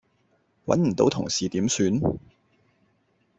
[0.65, 2.01] 搵唔到同事點算?